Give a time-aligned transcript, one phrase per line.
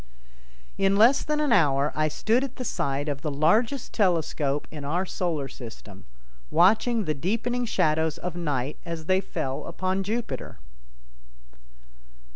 [0.79, 4.83] In less than an hour I stood at the side of the largest telescope in
[4.83, 6.05] our Solar System,
[6.49, 10.57] watching the deepening shadows of night as they fell upon Jupiter.